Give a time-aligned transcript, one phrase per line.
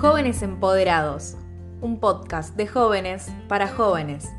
[0.00, 1.36] Jóvenes Empoderados,
[1.82, 4.30] un podcast de jóvenes para jóvenes.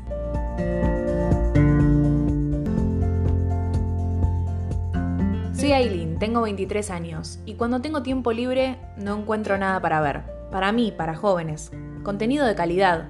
[5.54, 10.22] Soy Aileen, tengo 23 años y cuando tengo tiempo libre no encuentro nada para ver.
[10.50, 11.70] Para mí, para jóvenes.
[12.02, 13.08] Contenido de calidad.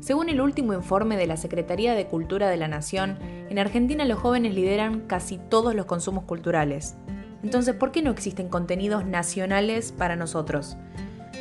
[0.00, 3.16] Según el último informe de la Secretaría de Cultura de la Nación,
[3.48, 6.96] en Argentina los jóvenes lideran casi todos los consumos culturales.
[7.44, 10.76] Entonces, ¿por qué no existen contenidos nacionales para nosotros?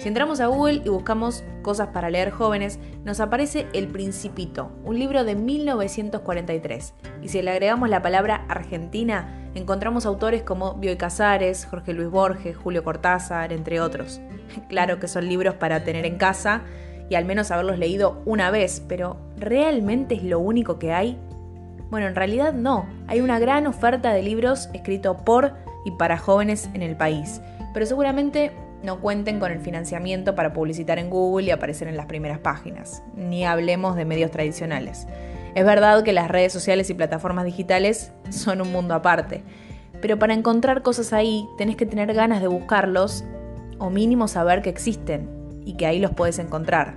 [0.01, 4.97] Si entramos a Google y buscamos cosas para leer jóvenes, nos aparece El Principito, un
[4.97, 6.95] libro de 1943.
[7.21, 12.57] Y si le agregamos la palabra Argentina, encontramos autores como Bioy Casares, Jorge Luis Borges,
[12.57, 14.19] Julio Cortázar, entre otros.
[14.69, 16.63] Claro que son libros para tener en casa
[17.07, 21.19] y al menos haberlos leído una vez, pero ¿realmente es lo único que hay?
[21.91, 22.87] Bueno, en realidad no.
[23.05, 25.53] Hay una gran oferta de libros escritos por
[25.85, 27.39] y para jóvenes en el país,
[27.71, 28.51] pero seguramente
[28.83, 33.03] no cuenten con el financiamiento para publicitar en Google y aparecer en las primeras páginas,
[33.15, 35.07] ni hablemos de medios tradicionales.
[35.53, 39.43] Es verdad que las redes sociales y plataformas digitales son un mundo aparte,
[40.01, 43.23] pero para encontrar cosas ahí tenés que tener ganas de buscarlos
[43.77, 45.29] o mínimo saber que existen
[45.65, 46.95] y que ahí los puedes encontrar.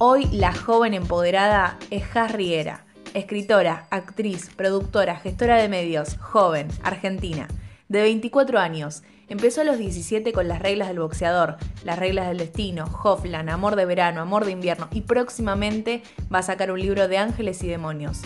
[0.00, 7.48] Hoy la joven empoderada es Harriera escritora, actriz, productora, gestora de medios, joven, argentina,
[7.88, 9.02] de 24 años.
[9.28, 13.76] Empezó a los 17 con las reglas del boxeador, las reglas del destino, Hofland, Amor
[13.76, 17.68] de verano, Amor de invierno y próximamente va a sacar un libro de ángeles y
[17.68, 18.22] demonios.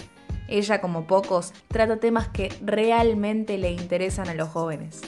[0.49, 5.01] Ella, como pocos, trata temas que realmente le interesan a los jóvenes.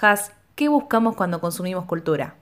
[0.00, 2.36] Has, ¿qué buscamos cuando consumimos cultura?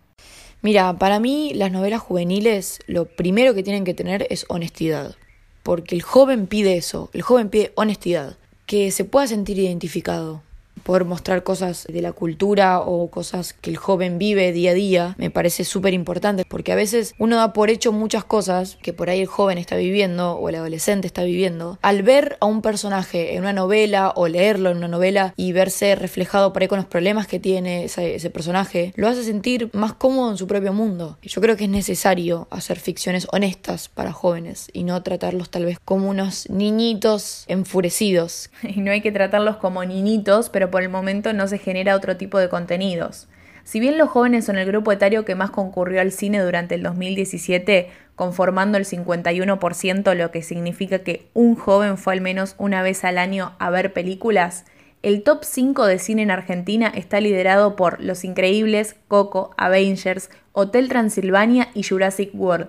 [0.64, 5.14] Mira, para mí las novelas juveniles lo primero que tienen que tener es honestidad,
[5.62, 10.40] porque el joven pide eso, el joven pide honestidad, que se pueda sentir identificado,
[10.84, 15.14] poder mostrar cosas de la cultura o cosas que el joven vive día a día,
[15.18, 19.10] me parece súper importante, porque a veces uno da por hecho muchas cosas que por
[19.10, 21.78] ahí el joven está viviendo o el adolescente está viviendo.
[21.82, 25.94] Al ver a un personaje en una novela o leerlo en una novela y verse
[25.96, 30.30] reflejado por ahí con los problemas que tiene ese, personaje, lo hace sentir más cómodo
[30.30, 31.18] en su propio mundo.
[31.22, 35.78] Yo creo que es necesario hacer ficciones honestas para jóvenes y no tratarlos tal vez
[35.84, 38.50] como unos niñitos enfurecidos.
[38.74, 42.16] Y no hay que tratarlos como niñitos, pero por el momento no se genera otro
[42.16, 43.28] tipo de contenidos.
[43.62, 46.82] Si bien los jóvenes son el grupo etario que más concurrió al cine durante el
[46.82, 53.04] 2017, conformando el 51%, lo que significa que un joven fue al menos una vez
[53.04, 54.64] al año a ver películas,
[55.04, 60.88] el top 5 de cine en Argentina está liderado por Los Increíbles, Coco, Avengers, Hotel
[60.88, 62.66] Transilvania y Jurassic World.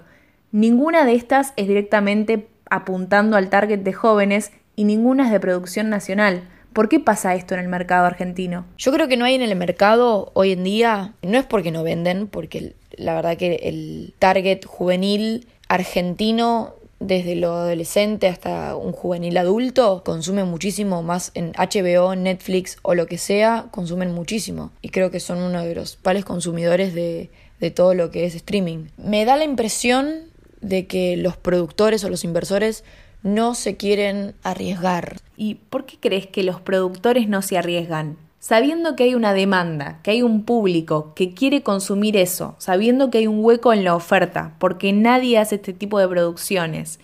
[0.51, 5.89] Ninguna de estas es directamente apuntando al target de jóvenes y ninguna es de producción
[5.89, 6.43] nacional.
[6.75, 8.65] ¿Por qué pasa esto en el mercado argentino?
[8.77, 11.83] Yo creo que no hay en el mercado hoy en día, no es porque no
[11.83, 19.37] venden, porque la verdad que el target juvenil argentino desde lo adolescente hasta un juvenil
[19.37, 24.73] adulto, consume muchísimo más en HBO, Netflix o lo que sea, consumen muchísimo.
[24.81, 27.29] Y creo que son uno de los pales consumidores de
[27.73, 28.87] todo lo que es streaming.
[28.97, 30.23] Me da la impresión
[30.59, 32.83] de que los productores o los inversores
[33.25, 35.17] no se quieren arriesgar.
[35.35, 38.17] ¿Y por qué crees que los productores no se arriesgan?
[38.39, 43.17] Sabiendo que hay una demanda, que hay un público que quiere consumir eso, sabiendo que
[43.17, 46.99] hay un hueco en la oferta, porque nadie hace este tipo de producciones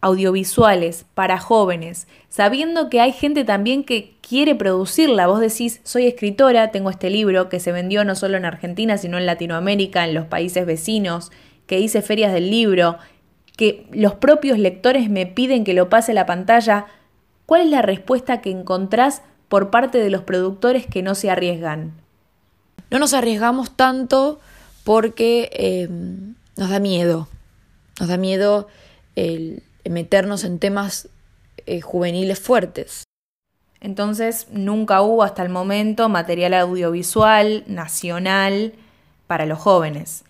[0.00, 5.28] audiovisuales para jóvenes, sabiendo que hay gente también que quiere producirla.
[5.28, 9.16] Vos decís, soy escritora, tengo este libro que se vendió no solo en Argentina, sino
[9.16, 11.30] en Latinoamérica, en los países vecinos,
[11.68, 12.98] que hice ferias del libro,
[13.56, 16.86] que los propios lectores me piden que lo pase a la pantalla,
[17.46, 21.92] ¿cuál es la respuesta que encontrás por parte de los productores que no se arriesgan?
[22.90, 24.40] No nos arriesgamos tanto
[24.84, 25.88] porque eh,
[26.56, 27.28] nos da miedo.
[28.00, 28.68] Nos da miedo
[29.16, 31.08] el meternos en temas
[31.66, 33.04] eh, juveniles fuertes.
[33.80, 38.74] Entonces nunca hubo hasta el momento material audiovisual nacional
[39.26, 40.24] para los jóvenes.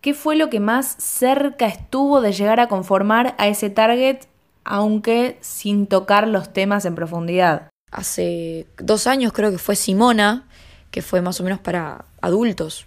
[0.00, 4.20] ¿Qué fue lo que más cerca estuvo de llegar a conformar a ese target,
[4.64, 7.68] aunque sin tocar los temas en profundidad?
[7.90, 10.46] Hace dos años creo que fue Simona,
[10.92, 12.86] que fue más o menos para adultos,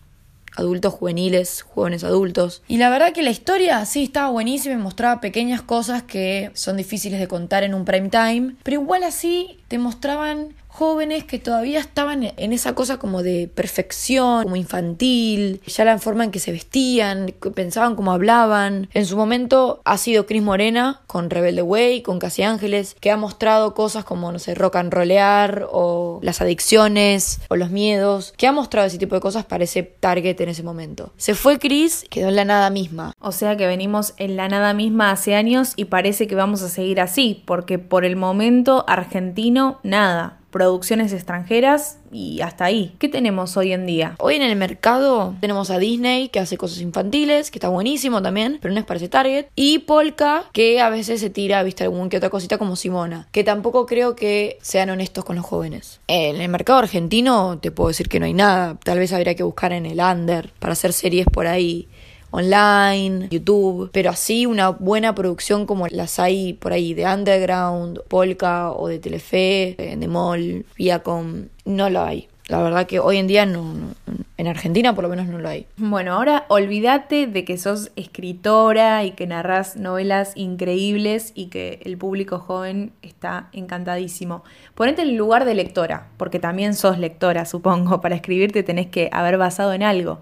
[0.56, 2.64] adultos juveniles, jóvenes adultos.
[2.70, 6.78] Y la verdad que la historia sí estaba buenísima y mostraba pequeñas cosas que son
[6.78, 11.80] difíciles de contar en un prime time, pero igual así te mostraban jóvenes que todavía
[11.80, 16.52] estaban en esa cosa como de perfección, como infantil, ya la forma en que se
[16.52, 18.90] vestían, pensaban cómo hablaban.
[18.96, 23.16] En su momento ha sido Cris Morena con Rebelde Way, con Casi Ángeles, que ha
[23.16, 28.48] mostrado cosas como, no sé, rock and rollear o las adicciones o los miedos, que
[28.48, 31.14] ha mostrado ese tipo de cosas para ese target en ese momento.
[31.16, 33.14] Se fue Cris, quedó en la nada misma.
[33.20, 36.70] O sea que venimos en la nada misma hace años y parece que vamos a
[36.70, 42.94] seguir así, porque por el momento argentino nada producciones extranjeras y hasta ahí.
[43.00, 44.16] ¿Qué tenemos hoy en día?
[44.20, 48.60] Hoy en el mercado tenemos a Disney que hace cosas infantiles, que está buenísimo también,
[48.62, 49.48] pero no es para ese target.
[49.56, 53.44] Y Polka que a veces se tira, viste, algún que otra cosita como Simona, que
[53.44, 56.02] tampoco creo que sean honestos con los jóvenes.
[56.08, 58.78] En el mercado argentino te puedo decir que no hay nada.
[58.84, 61.88] Tal vez habría que buscar en el under para hacer series por ahí
[62.32, 68.72] online, YouTube, pero así una buena producción como las hay por ahí de Underground, Polka
[68.72, 72.28] o de Telefe, de Mall, Viacom, no lo hay.
[72.48, 73.74] La verdad que hoy en día no,
[74.38, 75.68] en Argentina por lo menos no lo hay.
[75.78, 81.98] Bueno, ahora olvídate de que sos escritora y que narras novelas increíbles y que el
[81.98, 84.44] público joven está encantadísimo.
[84.76, 88.02] Ponete en el lugar de lectora, porque también sos lectora, supongo.
[88.02, 90.20] Para escribirte tenés que haber basado en algo.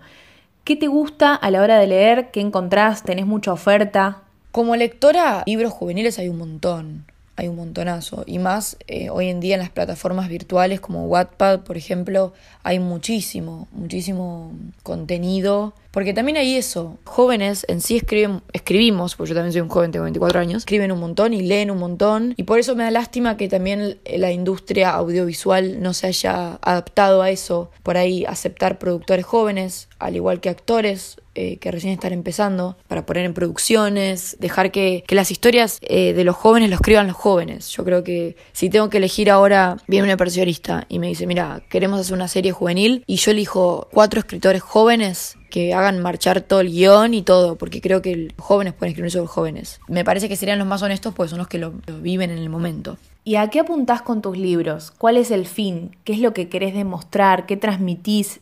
[0.64, 2.32] ¿Qué te gusta a la hora de leer?
[2.32, 3.04] ¿Qué encontrás?
[3.04, 4.22] ¿Tenés mucha oferta?
[4.52, 8.24] Como lectora, libros juveniles hay un montón, hay un montonazo.
[8.28, 12.34] Y más eh, hoy en día en las plataformas virtuales como Wattpad, por ejemplo,
[12.64, 14.52] hay muchísimo, muchísimo
[14.84, 16.98] contenido porque también hay eso.
[17.04, 20.92] Jóvenes en sí escriben, escribimos, porque yo también soy un joven, tengo 24 años, escriben
[20.92, 22.34] un montón y leen un montón.
[22.38, 27.22] Y por eso me da lástima que también la industria audiovisual no se haya adaptado
[27.22, 27.72] a eso.
[27.84, 33.06] Por ahí aceptar productores jóvenes, al igual que actores eh, que recién están empezando, para
[33.06, 37.16] poner en producciones, dejar que, que las historias eh, de los jóvenes lo escriban los
[37.16, 37.70] jóvenes.
[37.70, 41.62] Yo creo que si tengo que elegir ahora, viene una persionista y me dice, mira,
[41.70, 46.62] queremos hacer una serie juvenil y yo elijo cuatro escritores jóvenes que hagan marchar todo
[46.62, 49.80] el guion y todo, porque creo que los jóvenes pueden escribir sobre jóvenes.
[49.88, 52.50] Me parece que serían los más honestos porque son los que lo, viven en el
[52.50, 52.98] momento.
[53.24, 54.92] ¿Y a qué apuntás con tus libros?
[54.92, 55.96] ¿Cuál es el fin?
[56.04, 57.46] ¿Qué es lo que querés demostrar?
[57.46, 58.40] ¿Qué transmitís?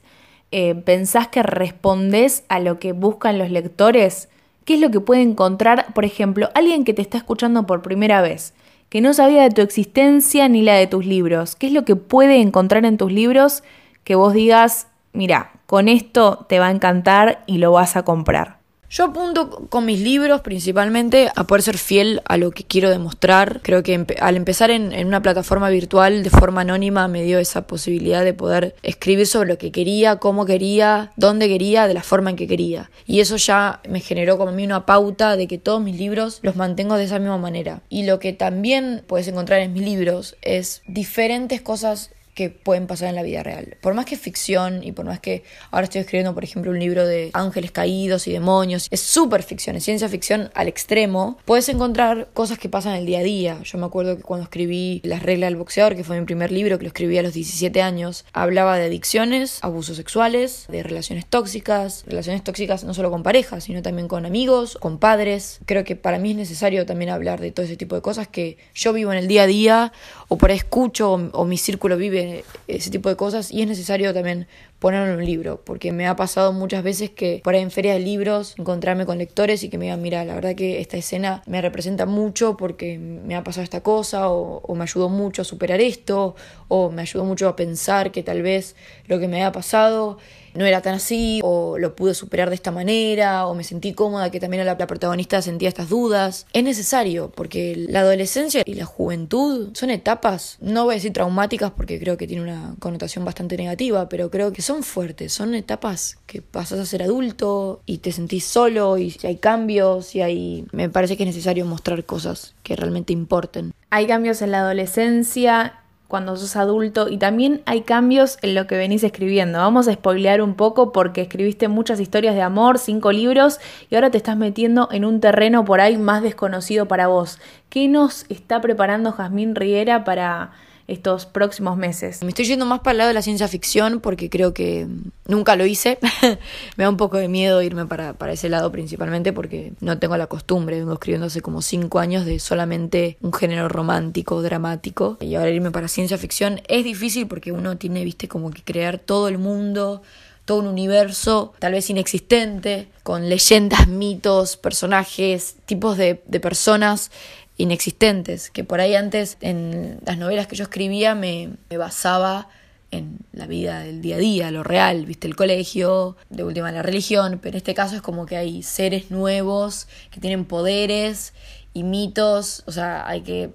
[0.51, 4.29] Eh, ¿Pensás que respondés a lo que buscan los lectores?
[4.63, 8.21] ¿Qué es lo que puede encontrar, por ejemplo, alguien que te está escuchando por primera
[8.21, 8.53] vez,
[8.89, 11.55] que no sabía de tu existencia ni la de tus libros?
[11.55, 13.63] ¿Qué es lo que puede encontrar en tus libros
[14.03, 18.57] que vos digas, mira, con esto te va a encantar y lo vas a comprar.
[18.89, 23.59] Yo apunto con mis libros principalmente a poder ser fiel a lo que quiero demostrar.
[23.61, 27.67] Creo que al empezar en, en, una plataforma virtual de forma anónima me dio esa
[27.67, 32.29] posibilidad de poder escribir sobre lo que quería, cómo quería, dónde quería, de la forma
[32.29, 32.89] en que quería.
[33.05, 36.39] Y eso ya me generó como a mí una pauta de que todos mis libros
[36.41, 37.81] los mantengo de esa misma manera.
[37.89, 43.09] Y lo que también puedes encontrar en mis libros es diferentes cosas que pueden pasar
[43.09, 43.77] en la vida real.
[43.81, 47.03] Por más que ficción y por más que ahora estoy escribiendo, por ejemplo, un libro
[47.03, 52.29] de ángeles caídos y demonios, es súper ficción, es ciencia ficción al extremo, puedes encontrar
[52.35, 53.57] cosas que pasan el día a día.
[53.63, 56.77] Yo me acuerdo que cuando escribí Las reglas del boxeador, que fue mi primer libro,
[56.77, 62.03] que lo escribí a los 17 años, hablaba de adicciones, abusos sexuales, de relaciones tóxicas,
[62.05, 65.59] relaciones tóxicas no solo con parejas, sino también con amigos, con padres.
[65.65, 68.59] Creo que para mí es necesario también hablar de todo ese tipo de cosas que
[68.75, 69.91] yo vivo en el día a día
[70.27, 72.26] o por ahí escucho o mi círculo vive
[72.67, 74.47] ese tipo de cosas y es necesario también
[74.79, 77.97] ponerlo en un libro, porque me ha pasado muchas veces que por ahí en ferias
[77.97, 81.41] de libros encontrarme con lectores y que me digan, mira, la verdad que esta escena
[81.47, 85.45] me representa mucho porque me ha pasado esta cosa o, o me ayudó mucho a
[85.45, 86.35] superar esto
[86.67, 88.75] o me ayudó mucho a pensar que tal vez
[89.07, 90.17] lo que me había pasado
[90.57, 94.31] no era tan así, o lo pude superar de esta manera, o me sentí cómoda
[94.31, 96.45] que también la, la protagonista sentía estas dudas.
[96.53, 101.71] Es necesario, porque la adolescencia y la juventud son etapas, no voy a decir traumáticas
[101.71, 106.17] porque creo que tiene una connotación bastante negativa, pero creo que son fuertes, son etapas
[106.25, 110.65] que pasas a ser adulto y te sentís solo y si hay cambios y hay...
[110.71, 113.73] Me parece que es necesario mostrar cosas que realmente importen.
[113.89, 118.77] Hay cambios en la adolescencia cuando sos adulto y también hay cambios en lo que
[118.77, 119.59] venís escribiendo.
[119.59, 123.59] Vamos a spoilear un poco porque escribiste muchas historias de amor, cinco libros
[123.89, 127.39] y ahora te estás metiendo en un terreno por ahí más desconocido para vos.
[127.69, 130.51] ¿Qué nos está preparando Jazmín Riera para
[130.87, 132.23] estos próximos meses.
[132.23, 134.87] Me estoy yendo más para el lado de la ciencia ficción porque creo que
[135.27, 135.99] nunca lo hice.
[136.77, 140.15] me da un poco de miedo irme para, para ese lado principalmente porque no tengo
[140.15, 140.79] la costumbre.
[140.79, 145.17] Vengo escribiendo hace como cinco años de solamente un género romántico, dramático.
[145.19, 148.97] Y ahora irme para ciencia ficción es difícil porque uno tiene, viste, como que crear
[148.97, 150.01] todo el mundo
[150.45, 157.11] todo un universo tal vez inexistente, con leyendas, mitos, personajes, tipos de, de personas
[157.57, 162.47] inexistentes, que por ahí antes en las novelas que yo escribía me, basaba
[162.91, 166.83] en la vida del día a día, lo real, viste el colegio, de última la
[166.83, 171.33] religión, pero en este caso es como que hay seres nuevos que tienen poderes
[171.73, 173.49] y mitos, o sea, hay que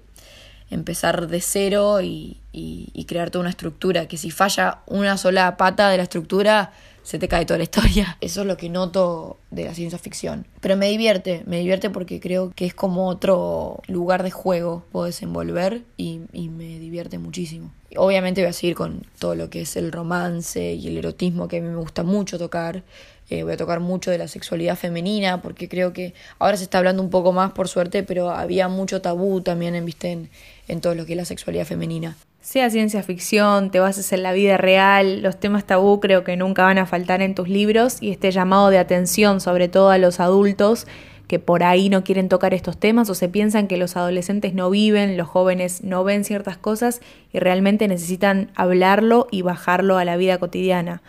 [0.69, 5.89] empezar de cero y, y, crear toda una estructura, que si falla una sola pata
[5.89, 6.71] de la estructura,
[7.03, 8.17] se te cae toda la historia.
[8.21, 10.47] Eso es lo que noto de la ciencia ficción.
[10.61, 15.05] Pero me divierte, me divierte porque creo que es como otro lugar de juego puedo
[15.05, 17.71] desenvolver y, me divierte muchísimo.
[17.95, 21.57] Obviamente voy a seguir con todo lo que es el romance y el erotismo que
[21.57, 22.83] a mí me gusta mucho tocar.
[23.29, 26.77] Eh, voy a tocar mucho de la sexualidad femenina porque creo que ahora se está
[26.77, 30.29] hablando un poco más por suerte, pero había mucho tabú también en, ¿viste?
[30.67, 34.33] en todo lo que es la sexualidad femenina sea ciencia ficción, te bases en la
[34.33, 38.11] vida real, los temas tabú creo que nunca van a faltar en tus libros y
[38.11, 40.85] este llamado de atención sobre todo a los adultos
[41.27, 44.69] que por ahí no quieren tocar estos temas o se piensan que los adolescentes no
[44.69, 46.99] viven, los jóvenes no ven ciertas cosas
[47.31, 51.01] y realmente necesitan hablarlo y bajarlo a la vida cotidiana.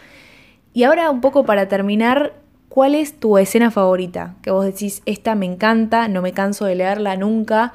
[0.73, 2.35] Y ahora un poco para terminar,
[2.69, 4.37] ¿cuál es tu escena favorita?
[4.41, 7.73] Que vos decís, esta me encanta, no me canso de leerla nunca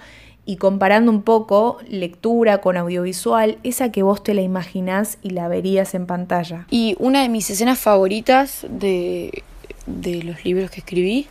[0.49, 5.47] y comparando un poco lectura con audiovisual, esa que vos te la imaginás y la
[5.47, 6.65] verías en pantalla.
[6.71, 9.43] Y una de mis escenas favoritas de,
[9.85, 11.27] de los libros que escribí,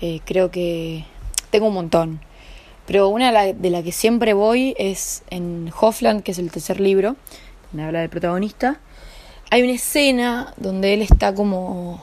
[0.00, 1.04] eh, creo que
[1.50, 2.20] tengo un montón,
[2.86, 7.16] pero una de la, que siempre voy es en Hoffland, que es el tercer libro,
[7.72, 8.78] me habla del protagonista.
[9.50, 12.00] Hay una escena donde él está como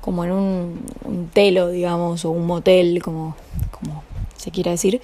[0.00, 3.36] como en un, un telo, digamos, o un motel, como,
[3.70, 4.02] como
[4.42, 5.00] se quiera decir.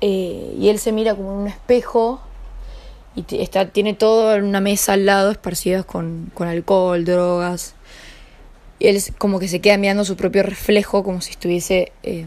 [0.00, 2.20] Eh, y él se mira como en un espejo
[3.14, 7.74] y está, tiene todo en una mesa al lado, esparcidas con, con alcohol, drogas.
[8.78, 11.92] Y él como que se queda mirando su propio reflejo, como si estuviese.
[12.02, 12.26] Eh,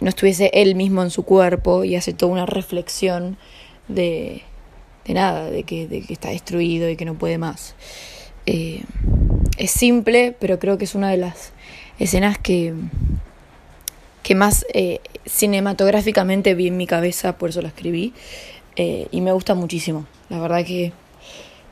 [0.00, 3.36] no estuviese él mismo en su cuerpo y hace toda una reflexión
[3.86, 4.42] de,
[5.04, 7.76] de nada, de que, de que está destruido y que no puede más.
[8.46, 8.82] Eh,
[9.58, 11.52] es simple, pero creo que es una de las
[12.00, 12.74] escenas que,
[14.22, 18.12] que más eh, cinematográficamente vi en mi cabeza, por eso la escribí,
[18.76, 20.06] eh, y me gusta muchísimo.
[20.28, 20.92] La verdad que,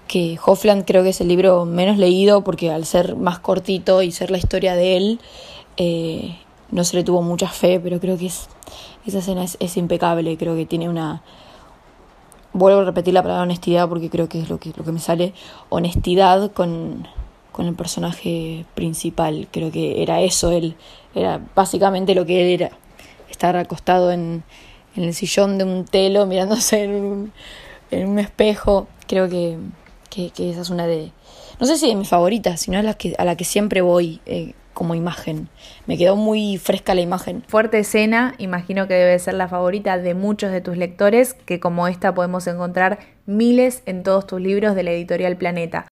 [0.09, 4.11] que Hoffland creo que es el libro menos leído porque al ser más cortito y
[4.13, 5.21] ser la historia de él,
[5.77, 6.37] eh,
[6.71, 8.49] no se le tuvo mucha fe, pero creo que es,
[9.07, 11.23] esa escena es, impecable, creo que tiene una...
[12.53, 14.99] Vuelvo a repetir la palabra honestidad porque creo que es lo que, lo que me
[14.99, 15.33] sale,
[15.69, 17.07] honestidad con
[17.53, 19.49] con el personaje principal.
[19.51, 20.77] Creo que era eso, él
[21.15, 22.71] era básicamente lo que él era.
[23.31, 24.43] Estar acostado en,
[24.97, 27.33] en el sillón de un telo, mirándose en
[28.09, 28.89] un, espejo.
[29.07, 29.59] Creo que,
[30.11, 31.13] que, esa es una de,
[31.59, 34.21] no sé si de mis favoritas, sino a la que, a la que siempre voy
[34.27, 35.49] eh, como imagen.
[35.87, 37.45] Me quedó muy fresca la imagen.
[37.49, 41.89] Fuerte escena, imagino que debe ser la favorita de muchos de tus lectores, que como
[41.89, 45.87] esta podemos encontrar miles en todos tus libros de la editorial Planeta.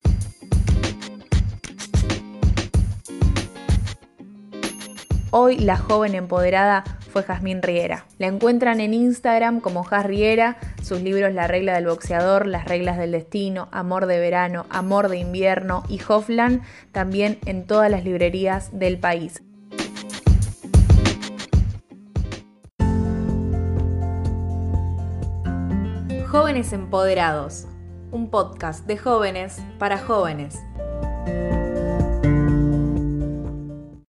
[5.30, 8.06] Hoy la joven empoderada fue Jazmín Riera.
[8.16, 12.96] La encuentran en Instagram como Jaz Riera, sus libros La regla del boxeador, Las reglas
[12.96, 18.70] del destino, Amor de verano, Amor de invierno y Hoffland también en todas las librerías
[18.72, 19.42] del país.
[26.26, 27.66] Jóvenes Empoderados,
[28.12, 30.58] un podcast de jóvenes para jóvenes.